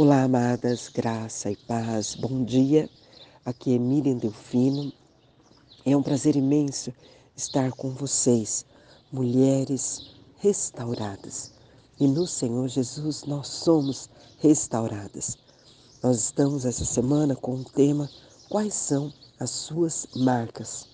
Olá, 0.00 0.22
amadas, 0.22 0.88
graça 0.88 1.50
e 1.50 1.56
paz, 1.56 2.14
bom 2.14 2.44
dia. 2.44 2.88
Aqui 3.44 3.74
é 3.74 3.78
Miriam 3.80 4.16
Delfino. 4.16 4.92
É 5.84 5.96
um 5.96 6.04
prazer 6.04 6.36
imenso 6.36 6.94
estar 7.36 7.72
com 7.72 7.90
vocês, 7.90 8.64
mulheres 9.10 10.14
restauradas. 10.36 11.52
E 11.98 12.06
no 12.06 12.28
Senhor 12.28 12.68
Jesus 12.68 13.24
nós 13.24 13.48
somos 13.48 14.08
restauradas. 14.38 15.36
Nós 16.00 16.26
estamos 16.26 16.64
essa 16.64 16.84
semana 16.84 17.34
com 17.34 17.56
o 17.56 17.64
tema 17.64 18.08
Quais 18.48 18.74
são 18.74 19.12
as 19.40 19.50
suas 19.50 20.06
marcas? 20.14 20.86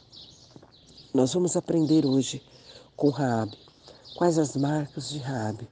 Nós 1.12 1.34
vamos 1.34 1.59
aprender 1.59 2.07
hoje 2.07 2.43
com 2.96 3.11
Raabe. 3.11 3.59
Quais 4.16 4.39
as 4.39 4.57
marcas 4.57 5.11
de 5.11 5.18
Raabe? 5.18 5.68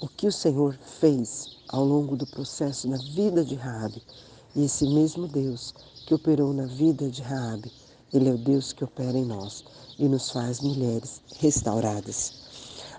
O 0.00 0.06
que 0.06 0.28
o 0.28 0.32
Senhor 0.32 0.78
fez 1.00 1.51
ao 1.72 1.84
longo 1.84 2.14
do 2.14 2.26
processo 2.26 2.86
na 2.86 2.98
vida 2.98 3.42
de 3.44 3.54
Raabe. 3.54 4.02
E 4.54 4.64
esse 4.64 4.86
mesmo 4.86 5.26
Deus 5.26 5.74
que 6.06 6.14
operou 6.14 6.52
na 6.52 6.66
vida 6.66 7.08
de 7.08 7.22
Raabe, 7.22 7.72
ele 8.12 8.28
é 8.28 8.32
o 8.32 8.38
Deus 8.38 8.72
que 8.72 8.84
opera 8.84 9.16
em 9.16 9.24
nós 9.24 9.64
e 9.98 10.06
nos 10.06 10.30
faz 10.30 10.60
mulheres 10.60 11.22
restauradas. 11.38 12.34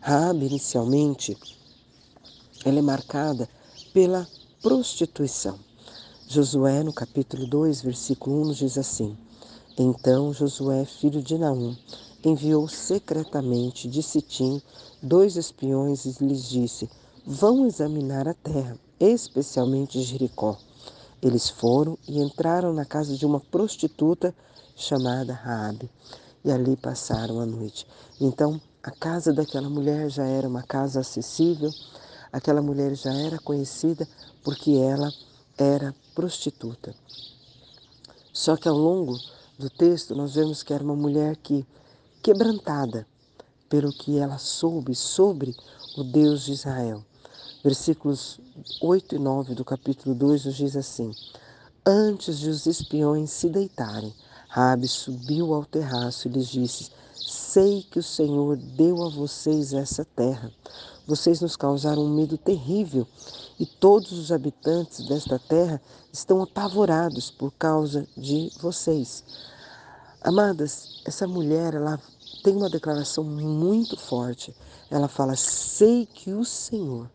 Raabe 0.02 0.48
inicialmente 0.48 1.38
ela 2.66 2.80
é 2.80 2.82
marcada 2.82 3.48
pela 3.94 4.28
prostituição. 4.62 5.60
Josué, 6.28 6.82
no 6.82 6.94
capítulo 6.94 7.46
2, 7.46 7.82
versículo 7.82 8.50
1, 8.50 8.54
diz 8.54 8.78
assim: 8.78 9.16
Então 9.78 10.34
Josué, 10.34 10.86
filho 10.86 11.22
de 11.22 11.38
Naum, 11.38 11.76
enviou 12.24 12.68
secretamente 12.68 13.88
de 13.88 14.02
Sitim 14.02 14.62
dois 15.02 15.36
espiões 15.36 16.06
e 16.06 16.24
lhes 16.24 16.50
disse: 16.50 16.90
vão 17.26 17.66
examinar 17.66 18.28
a 18.28 18.34
terra, 18.34 18.78
especialmente 19.00 20.02
Jericó. 20.02 20.58
Eles 21.22 21.50
foram 21.50 21.98
e 22.08 22.20
entraram 22.20 22.74
na 22.74 22.84
casa 22.84 23.16
de 23.16 23.26
uma 23.26 23.40
prostituta 23.40 24.36
chamada 24.76 25.34
Raabe, 25.34 25.90
e 26.44 26.52
ali 26.52 26.76
passaram 26.76 27.40
a 27.40 27.46
noite. 27.46 27.88
Então, 28.20 28.60
a 28.82 28.92
casa 28.92 29.32
daquela 29.32 29.70
mulher 29.70 30.10
já 30.10 30.26
era 30.26 30.48
uma 30.48 30.64
casa 30.64 31.00
acessível, 31.00 31.72
aquela 32.32 32.62
mulher 32.62 32.94
já 32.96 33.14
era 33.14 33.40
conhecida 33.40 34.06
porque 34.44 34.72
ela 34.72 35.10
era 35.58 35.96
prostituta. 36.14 36.94
Só 38.34 38.58
que 38.58 38.68
ao 38.68 38.78
longo 38.78 39.18
do 39.58 39.70
texto 39.70 40.14
nós 40.14 40.36
vemos 40.36 40.62
que 40.62 40.74
era 40.74 40.84
uma 40.84 40.96
mulher 40.96 41.38
que 41.38 41.66
quebrantada 42.22 43.08
pelo 43.70 43.94
que 43.94 44.18
ela 44.18 44.38
soube 44.38 44.94
sobre 44.94 45.56
o 45.96 46.04
Deus 46.04 46.44
de 46.44 46.52
Israel. 46.52 47.06
Versículos 47.64 48.42
8 48.82 49.16
e 49.16 49.20
9 49.20 49.56
do 49.56 49.64
capítulo 49.64 50.14
2 50.14 50.44
nos 50.44 50.56
diz 50.56 50.76
assim: 50.76 51.10
Antes 51.86 52.38
de 52.38 52.50
os 52.50 52.66
espiões 52.66 53.32
se 53.32 53.48
deitarem, 53.48 54.14
Rabi 54.50 54.86
subiu 54.86 55.54
ao 55.54 55.64
terraço 55.64 56.28
e 56.28 56.32
lhes 56.32 56.50
disse: 56.50 56.92
Sei 57.16 57.82
que 57.84 58.00
o 58.00 58.04
Senhor 58.04 58.58
deu 58.58 59.02
a 59.06 59.08
vocês 59.08 59.72
essa 59.72 60.04
terra. 60.04 60.52
Vocês 61.08 61.40
nos 61.40 61.56
causaram 61.56 62.04
um 62.04 62.14
medo 62.14 62.38
terrível 62.38 63.08
e 63.58 63.66
todos 63.66 64.12
os 64.12 64.30
habitantes 64.30 65.08
desta 65.08 65.40
terra 65.40 65.82
estão 66.12 66.44
apavorados 66.44 67.32
por 67.32 67.54
causa 67.54 68.06
de 68.18 68.52
vocês. 68.60 69.24
Amadas, 70.22 71.02
essa 71.06 71.26
mulher, 71.26 71.76
ela 71.76 71.98
tem 72.44 72.58
uma 72.58 72.70
declaração 72.70 73.24
muito 73.24 73.96
forte. 73.96 74.54
Ela 74.92 75.08
fala: 75.08 75.38
Sei 75.38 76.06
que 76.06 76.34
o 76.34 76.44
Senhor 76.44 77.10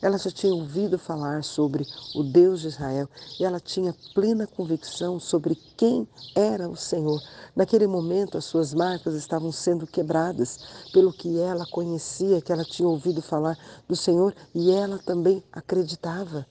ela 0.00 0.18
já 0.18 0.30
tinha 0.30 0.54
ouvido 0.54 0.98
falar 0.98 1.44
sobre 1.44 1.86
o 2.14 2.22
Deus 2.22 2.60
de 2.60 2.68
Israel 2.68 3.08
e 3.38 3.44
ela 3.44 3.60
tinha 3.60 3.94
plena 4.14 4.46
convicção 4.46 5.20
sobre 5.20 5.54
quem 5.76 6.08
era 6.34 6.68
o 6.68 6.76
Senhor. 6.76 7.22
Naquele 7.54 7.86
momento, 7.86 8.36
as 8.36 8.44
suas 8.44 8.74
marcas 8.74 9.14
estavam 9.14 9.52
sendo 9.52 9.86
quebradas 9.86 10.60
pelo 10.92 11.12
que 11.12 11.38
ela 11.38 11.66
conhecia, 11.66 12.40
que 12.40 12.52
ela 12.52 12.64
tinha 12.64 12.88
ouvido 12.88 13.22
falar 13.22 13.58
do 13.88 13.94
Senhor 13.94 14.34
e 14.54 14.70
ela 14.70 14.98
também 14.98 15.42
acreditava. 15.52 16.46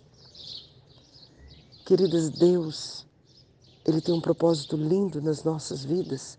Queridas, 1.85 2.29
Deus, 2.29 3.06
Ele 3.85 4.00
tem 4.00 4.16
um 4.16 4.22
propósito 4.22 4.78
lindo 4.78 5.22
nas 5.22 5.44
nossas 5.44 5.84
vidas 5.84 6.38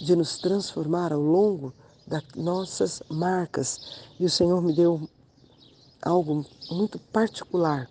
de 0.00 0.16
nos 0.16 0.38
transformar 0.38 1.12
ao 1.12 1.20
longo 1.20 1.74
das 2.06 2.22
nossas 2.34 3.02
marcas. 3.08 4.00
E 4.18 4.24
o 4.24 4.30
Senhor 4.30 4.62
me 4.62 4.72
deu 4.72 5.08
algo 6.04 6.44
muito 6.70 6.98
particular. 6.98 7.88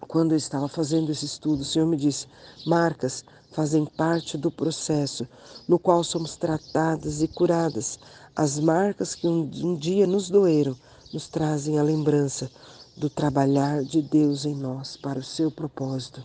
Quando 0.00 0.32
eu 0.32 0.38
estava 0.38 0.68
fazendo 0.68 1.12
esse 1.12 1.26
estudo, 1.26 1.60
o 1.60 1.64
Senhor 1.64 1.86
me 1.86 1.96
disse: 1.96 2.26
marcas 2.66 3.24
fazem 3.52 3.84
parte 3.84 4.38
do 4.38 4.50
processo 4.50 5.28
no 5.68 5.78
qual 5.78 6.02
somos 6.02 6.36
tratadas 6.36 7.20
e 7.22 7.28
curadas. 7.28 7.98
As 8.34 8.58
marcas 8.58 9.14
que 9.14 9.26
um, 9.26 9.50
um 9.62 9.76
dia 9.76 10.06
nos 10.06 10.30
doeram 10.30 10.76
nos 11.12 11.28
trazem 11.28 11.78
a 11.78 11.82
lembrança 11.82 12.50
do 12.96 13.08
trabalhar 13.08 13.82
de 13.82 14.02
Deus 14.02 14.44
em 14.44 14.54
nós 14.54 14.96
para 14.96 15.18
o 15.18 15.24
seu 15.24 15.50
propósito. 15.50 16.22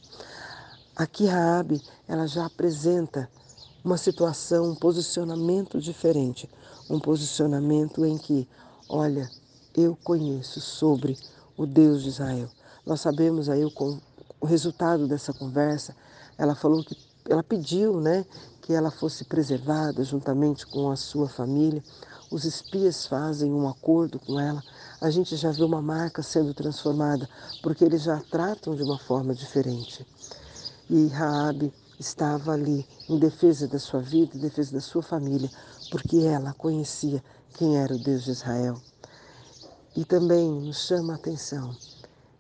Aqui 0.96 1.26
Raabe, 1.26 1.82
ela 2.08 2.28
já 2.28 2.46
apresenta 2.46 3.30
uma 3.84 3.98
situação, 3.98 4.72
um 4.72 4.76
posicionamento 4.76 5.80
diferente, 5.80 6.50
um 6.90 7.00
posicionamento 7.00 8.06
em 8.06 8.18
que, 8.18 8.48
olha, 8.90 9.30
eu 9.76 9.98
conheço 10.04 10.62
sobre 10.62 11.18
o 11.58 11.66
Deus 11.66 12.04
de 12.04 12.10
Israel. 12.10 12.50
Nós 12.86 13.02
sabemos 13.02 13.50
aí 13.50 13.64
o, 13.64 13.72
o 14.40 14.46
resultado 14.46 15.08
dessa 15.08 15.34
conversa. 15.34 15.96
Ela 16.38 16.56
falou 16.56 16.84
que 16.84 16.98
ela 17.30 17.44
pediu, 17.44 18.00
né, 18.00 18.26
que 18.62 18.74
ela 18.74 18.92
fosse 18.92 19.24
preservada 19.26 20.04
juntamente 20.04 20.66
com 20.68 20.92
a 20.92 20.96
sua 20.96 21.28
família. 21.28 21.84
Os 22.30 22.46
espias 22.46 23.06
fazem 23.06 23.52
um 23.52 23.68
acordo 23.68 24.20
com 24.20 24.40
ela. 24.40 24.62
A 25.00 25.10
gente 25.10 25.36
já 25.36 25.52
vê 25.52 25.64
uma 25.64 25.82
marca 25.82 26.22
sendo 26.22 26.54
transformada, 26.54 27.30
porque 27.62 27.84
eles 27.84 28.04
já 28.04 28.20
tratam 28.20 28.76
de 28.76 28.84
uma 28.84 28.98
forma 28.98 29.34
diferente. 29.34 30.06
E 30.90 31.08
Raabe 31.08 31.74
estava 32.00 32.54
ali 32.54 32.86
em 33.08 33.18
defesa 33.18 33.68
da 33.68 33.80
sua 33.80 34.02
vida, 34.02 34.36
em 34.36 34.40
defesa 34.40 34.74
da 34.74 34.82
sua 34.82 35.02
família, 35.02 35.50
porque 35.92 36.18
ela 36.18 36.54
conhecia 36.54 37.24
quem 37.54 37.78
era 37.78 37.94
o 37.94 38.00
Deus 38.00 38.24
de 38.24 38.32
Israel. 38.32 38.82
E 39.96 40.04
também 40.04 40.50
nos 40.50 40.88
chama 40.88 41.14
a 41.14 41.16
atenção 41.16 41.76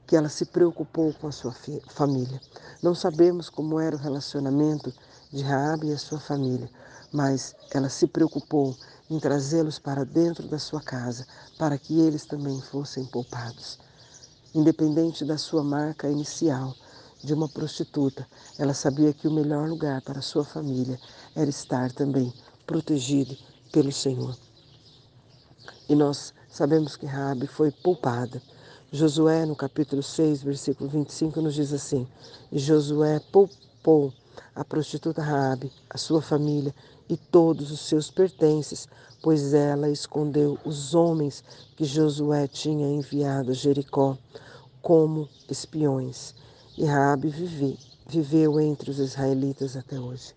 que 0.08 0.16
ela 0.16 0.28
se 0.28 0.46
preocupou 0.46 1.14
com 1.14 1.28
a 1.28 1.32
sua 1.32 1.56
família. 1.88 2.42
Não 2.82 2.96
sabemos 2.96 3.50
como 3.50 3.80
era 3.80 3.96
o 3.96 4.00
relacionamento 4.00 4.94
de 5.32 5.44
Raabe 5.44 5.88
e 5.88 5.94
a 5.94 5.98
sua 5.98 6.20
família, 6.20 6.70
mas 7.12 7.56
ela 7.72 7.90
se 7.90 8.08
preocupou 8.08 8.76
em 9.10 9.20
trazê-los 9.20 9.80
para 9.80 10.04
dentro 10.04 10.48
da 10.48 10.58
sua 10.58 10.82
casa, 10.82 11.28
para 11.58 11.78
que 11.78 12.00
eles 12.00 12.26
também 12.26 12.60
fossem 12.62 13.06
poupados. 13.06 13.80
Independente 14.54 15.24
da 15.24 15.38
sua 15.38 15.64
marca 15.64 16.10
inicial 16.10 16.76
de 17.24 17.34
uma 17.34 17.48
prostituta, 17.48 18.28
ela 18.58 18.74
sabia 18.74 19.14
que 19.14 19.28
o 19.28 19.32
melhor 19.32 19.70
lugar 19.70 20.02
para 20.02 20.22
sua 20.22 20.44
família 20.44 21.00
era 21.36 21.50
estar 21.50 21.92
também 21.92 22.34
protegido 22.66 23.36
pelo 23.72 23.92
Senhor. 23.92 24.36
E 25.88 25.96
nós 25.96 26.34
sabemos 26.54 26.96
que 26.96 27.08
Raabe 27.08 27.48
foi 27.48 27.72
poupada. 27.72 28.40
Josué, 28.92 29.44
no 29.44 29.56
capítulo 29.56 30.04
6, 30.04 30.44
versículo 30.44 30.88
25, 30.88 31.42
nos 31.42 31.56
diz 31.56 31.74
assim: 31.74 32.08
Josué 32.52 33.20
poupou 33.32 34.14
a 34.54 34.64
prostituta 34.64 35.20
Raabe, 35.20 35.72
a 35.90 35.98
sua 35.98 36.22
família 36.22 36.74
e 37.10 37.18
todos 37.18 37.72
os 37.72 37.80
seus 37.80 38.12
pertences, 38.12 38.88
pois 39.24 39.52
ela 39.56 39.90
escondeu 39.90 40.60
os 40.64 40.94
homens 40.94 41.44
que 41.76 41.86
Josué 41.86 42.48
tinha 42.48 42.88
enviado 42.88 43.50
a 43.50 43.56
Jericó 43.56 44.16
como 44.80 45.28
espiões. 45.50 46.36
E 46.78 46.86
Raabe 46.86 47.30
vive, 47.30 47.80
viveu 48.06 48.60
entre 48.60 48.92
os 48.92 49.00
israelitas 49.00 49.76
até 49.76 50.00
hoje. 50.00 50.36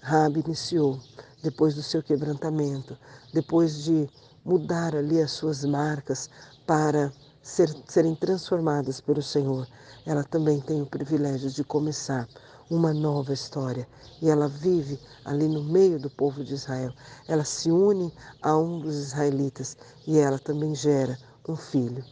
Raabe 0.00 0.42
iniciou 0.44 0.98
depois 1.40 1.76
do 1.76 1.84
seu 1.84 2.02
quebrantamento, 2.02 2.98
depois 3.32 3.84
de 3.84 4.08
mudar 4.44 4.94
ali 4.94 5.20
as 5.20 5.32
suas 5.32 5.64
marcas 5.64 6.28
para 6.66 7.12
ser, 7.42 7.74
serem 7.86 8.14
transformadas 8.14 9.00
pelo 9.00 9.22
Senhor, 9.22 9.66
ela 10.06 10.24
também 10.24 10.60
tem 10.60 10.82
o 10.82 10.86
privilégio 10.86 11.50
de 11.50 11.62
começar 11.64 12.28
uma 12.70 12.92
nova 12.92 13.32
história. 13.32 13.86
E 14.20 14.30
ela 14.30 14.48
vive 14.48 14.98
ali 15.24 15.46
no 15.46 15.62
meio 15.62 15.98
do 16.00 16.08
povo 16.08 16.42
de 16.42 16.54
Israel. 16.54 16.92
Ela 17.28 17.44
se 17.44 17.70
une 17.70 18.12
a 18.40 18.56
um 18.56 18.80
dos 18.80 18.96
israelitas 18.96 19.76
e 20.06 20.18
ela 20.18 20.38
também 20.38 20.74
gera 20.74 21.18
um 21.48 21.56
filho. 21.56 22.04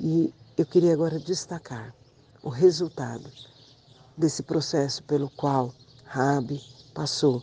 E 0.00 0.32
eu 0.56 0.64
queria 0.64 0.92
agora 0.92 1.18
destacar 1.18 1.94
o 2.42 2.48
resultado 2.48 3.30
desse 4.16 4.42
processo 4.42 5.02
pelo 5.04 5.28
qual 5.30 5.72
Rabi 6.04 6.60
passou 6.94 7.42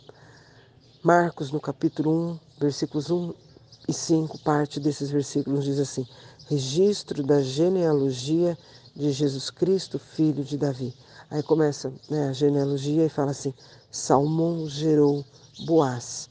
Marcos, 1.02 1.52
no 1.52 1.60
capítulo 1.60 2.10
1, 2.32 2.40
versículos 2.58 3.10
1 3.10 3.45
e 3.88 3.92
5, 3.92 4.38
parte 4.38 4.80
desses 4.80 5.10
versículos 5.10 5.64
diz 5.64 5.78
assim: 5.78 6.06
registro 6.48 7.22
da 7.22 7.40
genealogia 7.40 8.56
de 8.94 9.12
Jesus 9.12 9.50
Cristo, 9.50 9.98
filho 9.98 10.44
de 10.44 10.56
Davi. 10.56 10.94
Aí 11.30 11.42
começa 11.42 11.92
né, 12.08 12.28
a 12.28 12.32
genealogia 12.32 13.04
e 13.04 13.08
fala 13.08 13.32
assim: 13.32 13.52
Salmão 13.90 14.68
gerou 14.68 15.24
Boaz, 15.64 16.28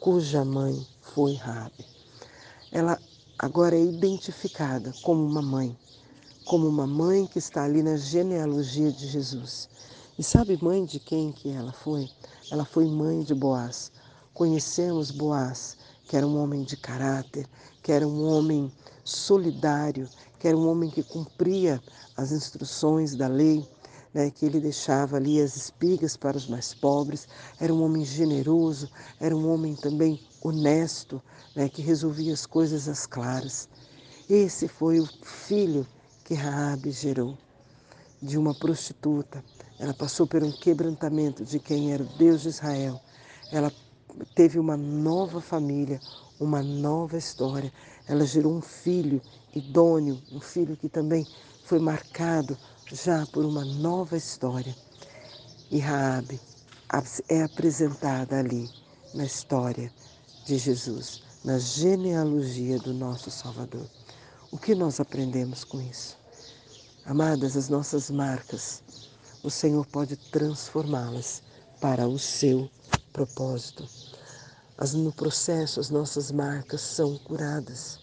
cuja 0.00 0.44
mãe 0.44 0.86
foi 1.00 1.34
Rabi. 1.34 1.84
Ela 2.72 2.98
agora 3.38 3.76
é 3.76 3.82
identificada 3.82 4.92
como 5.02 5.24
uma 5.24 5.42
mãe, 5.42 5.76
como 6.44 6.66
uma 6.66 6.86
mãe 6.86 7.26
que 7.26 7.38
está 7.38 7.64
ali 7.64 7.82
na 7.82 7.96
genealogia 7.96 8.90
de 8.90 9.06
Jesus. 9.06 9.68
E 10.18 10.22
sabe 10.22 10.58
mãe 10.62 10.84
de 10.84 10.98
quem 10.98 11.30
que 11.30 11.50
ela 11.50 11.72
foi? 11.72 12.10
Ela 12.50 12.64
foi 12.64 12.86
mãe 12.86 13.22
de 13.22 13.34
Boaz. 13.34 13.92
Conhecemos 14.34 15.10
Boaz, 15.10 15.76
que 16.08 16.16
era 16.16 16.26
um 16.26 16.42
homem 16.42 16.64
de 16.64 16.76
caráter, 16.76 17.46
que 17.82 17.92
era 17.92 18.08
um 18.08 18.24
homem 18.24 18.72
solidário, 19.04 20.08
que 20.38 20.48
era 20.48 20.56
um 20.56 20.66
homem 20.66 20.90
que 20.90 21.02
cumpria 21.02 21.80
as 22.16 22.32
instruções 22.32 23.14
da 23.14 23.28
lei, 23.28 23.68
né, 24.14 24.30
que 24.30 24.46
ele 24.46 24.58
deixava 24.58 25.16
ali 25.16 25.40
as 25.40 25.54
espigas 25.54 26.16
para 26.16 26.36
os 26.36 26.48
mais 26.48 26.72
pobres, 26.72 27.28
era 27.60 27.72
um 27.72 27.82
homem 27.82 28.06
generoso, 28.06 28.90
era 29.20 29.36
um 29.36 29.52
homem 29.52 29.76
também 29.76 30.18
honesto, 30.42 31.22
né, 31.54 31.68
que 31.68 31.82
resolvia 31.82 32.32
as 32.32 32.46
coisas 32.46 32.88
às 32.88 33.06
claras. 33.06 33.68
Esse 34.30 34.66
foi 34.66 35.00
o 35.00 35.06
filho 35.22 35.86
que 36.24 36.32
Raabe 36.32 36.90
gerou 36.90 37.36
de 38.20 38.38
uma 38.38 38.54
prostituta. 38.54 39.44
Ela 39.78 39.92
passou 39.92 40.26
por 40.26 40.42
um 40.42 40.52
quebrantamento 40.52 41.44
de 41.44 41.58
quem 41.58 41.92
era 41.92 42.02
o 42.02 42.18
Deus 42.18 42.42
de 42.42 42.48
Israel. 42.48 43.00
Ela 43.52 43.70
teve 44.34 44.58
uma 44.58 44.76
nova 44.76 45.40
família, 45.40 46.00
uma 46.40 46.62
nova 46.62 47.16
história. 47.16 47.72
Ela 48.06 48.24
gerou 48.24 48.54
um 48.54 48.60
filho 48.60 49.20
idôneo, 49.54 50.20
um 50.32 50.40
filho 50.40 50.76
que 50.76 50.88
também 50.88 51.26
foi 51.64 51.78
marcado 51.78 52.56
já 52.92 53.26
por 53.26 53.44
uma 53.44 53.64
nova 53.64 54.16
história. 54.16 54.74
E 55.70 55.78
Raabe 55.78 56.40
é 57.28 57.42
apresentada 57.42 58.38
ali 58.38 58.70
na 59.14 59.24
história 59.24 59.92
de 60.46 60.56
Jesus, 60.56 61.22
na 61.44 61.58
genealogia 61.58 62.78
do 62.78 62.94
nosso 62.94 63.30
Salvador. 63.30 63.86
O 64.50 64.56
que 64.56 64.74
nós 64.74 64.98
aprendemos 64.98 65.64
com 65.64 65.80
isso? 65.80 66.16
Amadas, 67.04 67.56
as 67.56 67.68
nossas 67.68 68.10
marcas, 68.10 68.82
o 69.42 69.50
Senhor 69.50 69.86
pode 69.86 70.16
transformá-las 70.16 71.42
para 71.80 72.08
o 72.08 72.18
seu 72.18 72.70
propósito. 73.18 73.84
As, 74.76 74.94
no 74.94 75.12
processo, 75.12 75.80
as 75.80 75.90
nossas 75.90 76.30
marcas 76.30 76.80
são 76.80 77.18
curadas. 77.18 77.98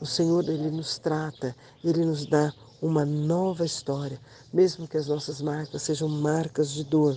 O 0.00 0.06
Senhor, 0.06 0.42
Ele 0.48 0.68
nos 0.68 0.98
trata, 0.98 1.54
Ele 1.84 2.04
nos 2.04 2.26
dá 2.26 2.52
uma 2.80 3.04
nova 3.04 3.64
história, 3.64 4.20
mesmo 4.52 4.88
que 4.88 4.96
as 4.96 5.06
nossas 5.06 5.40
marcas 5.40 5.82
sejam 5.82 6.08
marcas 6.08 6.72
de 6.72 6.82
dor, 6.82 7.16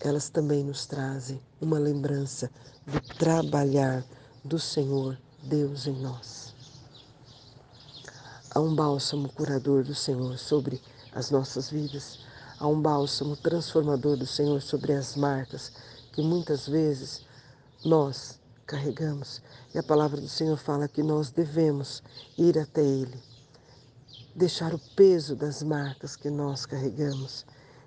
elas 0.00 0.30
também 0.30 0.64
nos 0.64 0.86
trazem 0.86 1.38
uma 1.60 1.78
lembrança 1.78 2.50
do 2.86 2.98
trabalhar 3.16 4.02
do 4.42 4.58
Senhor 4.58 5.18
Deus 5.42 5.86
em 5.86 6.00
nós. 6.00 6.54
Há 8.50 8.60
um 8.60 8.74
bálsamo 8.74 9.28
curador 9.28 9.84
do 9.84 9.94
Senhor 9.94 10.38
sobre 10.38 10.80
as 11.14 11.30
nossas 11.30 11.68
vidas, 11.68 12.20
há 12.58 12.66
um 12.66 12.80
bálsamo 12.80 13.36
transformador 13.36 14.16
do 14.16 14.26
Senhor 14.26 14.62
sobre 14.62 14.94
as 14.94 15.14
marcas 15.14 15.70
que 16.12 16.22
muitas 16.22 16.68
vezes 16.68 17.24
nós 17.84 18.38
carregamos. 18.66 19.42
E 19.74 19.78
a 19.78 19.82
palavra 19.82 20.20
do 20.20 20.28
Senhor 20.28 20.56
fala 20.56 20.88
que 20.88 21.02
nós 21.02 21.30
devemos 21.30 22.02
ir 22.36 22.58
até 22.58 22.82
Ele 22.82 23.18
deixar 24.38 24.72
o 24.72 24.78
peso 24.94 25.34
das 25.34 25.64
marcas 25.64 26.14
que 26.14 26.30
nós 26.30 26.64
carregamos, 26.64 27.44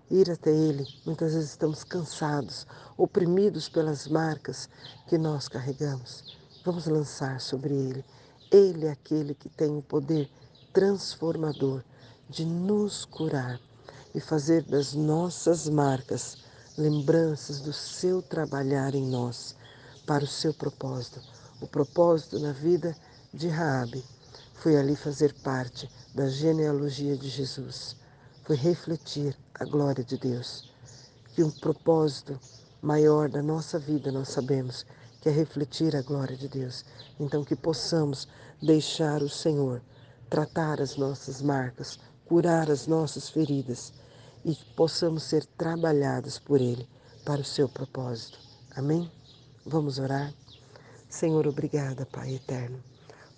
ir 0.09 0.29
até 0.29 0.51
Ele. 0.51 0.85
Muitas 1.05 1.33
vezes 1.33 1.51
estamos 1.51 1.81
cansados, 1.85 2.67
oprimidos 2.97 3.69
pelas 3.69 4.05
marcas 4.05 4.67
que 5.07 5.17
nós 5.17 5.47
carregamos. 5.47 6.37
Vamos 6.65 6.87
lançar 6.87 7.39
sobre 7.39 7.73
Ele. 7.73 8.05
Ele 8.51 8.85
é 8.85 8.91
aquele 8.91 9.33
que 9.33 9.47
tem 9.47 9.77
o 9.77 9.81
poder 9.81 10.29
transformador 10.73 11.85
de 12.29 12.43
nos 12.43 13.05
curar 13.05 13.57
e 14.13 14.19
fazer 14.19 14.63
das 14.63 14.93
nossas 14.93 15.69
marcas 15.69 16.37
lembranças 16.81 17.61
do 17.61 17.71
seu 17.71 18.21
trabalhar 18.21 18.95
em 18.95 19.05
nós 19.05 19.55
para 20.05 20.23
o 20.23 20.27
seu 20.27 20.53
propósito, 20.53 21.21
o 21.61 21.67
propósito 21.67 22.39
na 22.39 22.51
vida 22.51 22.95
de 23.31 23.47
Raabe 23.47 24.03
foi 24.55 24.75
ali 24.75 24.95
fazer 24.95 25.33
parte 25.43 25.89
da 26.13 26.27
genealogia 26.27 27.15
de 27.15 27.29
Jesus. 27.29 27.95
Foi 28.43 28.55
refletir 28.55 29.37
a 29.53 29.63
glória 29.63 30.03
de 30.03 30.17
Deus. 30.17 30.71
Que 31.35 31.43
um 31.43 31.51
propósito 31.51 32.39
maior 32.81 33.29
da 33.29 33.41
nossa 33.41 33.77
vida 33.77 34.11
nós 34.11 34.29
sabemos 34.29 34.85
que 35.21 35.29
é 35.29 35.31
refletir 35.31 35.95
a 35.95 36.01
glória 36.01 36.35
de 36.35 36.47
Deus. 36.47 36.83
Então 37.19 37.45
que 37.45 37.55
possamos 37.55 38.27
deixar 38.61 39.21
o 39.21 39.29
Senhor 39.29 39.81
tratar 40.29 40.81
as 40.81 40.95
nossas 40.95 41.41
marcas, 41.41 41.99
curar 42.25 42.71
as 42.71 42.87
nossas 42.87 43.29
feridas 43.29 43.93
e 44.43 44.55
que 44.55 44.65
possamos 44.73 45.23
ser 45.23 45.45
trabalhados 45.45 46.39
por 46.39 46.59
Ele 46.61 46.87
para 47.25 47.41
o 47.41 47.45
seu 47.45 47.69
propósito. 47.69 48.39
Amém? 48.75 49.11
Vamos 49.65 49.99
orar? 49.99 50.33
Senhor, 51.09 51.45
obrigada, 51.47 52.05
Pai 52.05 52.35
eterno 52.35 52.81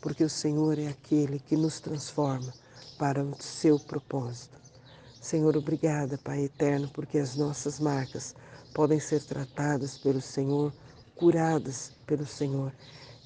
porque 0.03 0.21
o 0.21 0.29
Senhor 0.29 0.77
é 0.77 0.89
aquele 0.89 1.39
que 1.39 1.55
nos 1.55 1.79
transforma 1.79 2.53
para 2.99 3.23
o 3.23 3.41
seu 3.41 3.79
propósito. 3.79 4.59
Senhor, 5.21 5.55
obrigada, 5.55 6.17
Pai 6.17 6.43
eterno, 6.43 6.89
porque 6.93 7.17
as 7.17 7.37
nossas 7.37 7.79
marcas 7.79 8.35
podem 8.75 8.99
ser 8.99 9.23
tratadas 9.23 9.97
pelo 9.97 10.19
Senhor, 10.19 10.73
curadas 11.15 11.93
pelo 12.05 12.25
Senhor 12.25 12.73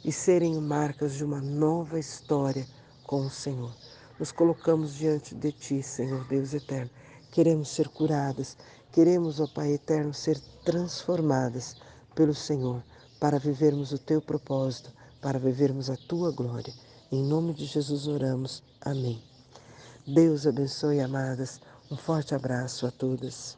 e 0.06 0.12
serem 0.12 0.62
marcas 0.62 1.16
de 1.16 1.26
uma 1.26 1.42
nova 1.42 1.98
história 1.98 2.68
com 3.04 3.26
o 3.26 3.30
Senhor. 3.32 3.74
Nos 4.20 4.32
colocamos 4.32 4.94
diante 4.94 5.34
de 5.34 5.52
Ti, 5.52 5.82
Senhor 5.82 6.28
Deus 6.28 6.54
eterno. 6.54 6.92
Queremos 7.32 7.70
ser 7.70 7.90
curadas, 7.90 8.58
queremos, 8.92 9.40
ó 9.40 9.48
Pai 9.48 9.74
eterno, 9.74 10.14
ser 10.14 10.40
transformadas 10.64 11.76
pelo 12.16 12.34
Senhor 12.34 12.84
para 13.20 13.40
vivermos 13.40 13.92
o 13.92 13.98
Teu 13.98 14.22
propósito 14.22 14.92
para 15.22 15.40
vivermos 15.40 15.90
a 15.90 15.98
tua 15.98 16.32
glória. 16.32 16.74
Em 17.12 17.24
nome 17.24 17.54
de 17.54 17.66
Jesus 17.66 18.08
oramos. 18.08 18.64
Amém. 18.82 19.22
Deus 20.06 20.46
abençoe, 20.46 21.02
amadas. 21.02 21.60
Um 21.92 21.98
forte 21.98 22.36
abraço 22.36 22.86
a 22.86 22.92
todas. 22.92 23.58